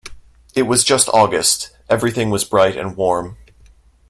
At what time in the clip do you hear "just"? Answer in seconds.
0.83-1.09